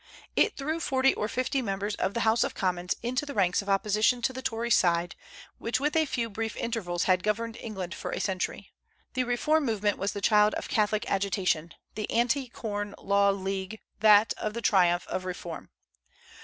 [0.35, 3.69] It threw forty or fifty members of the House of Commons into the ranks of
[3.69, 5.15] opposition to the Tory side,
[5.59, 8.71] which with a few brief intervals had governed England for a century.
[9.13, 14.33] "The reform movement was the child of Catholic agitation; the anti corn law league that
[14.39, 15.69] of the triumph of reform."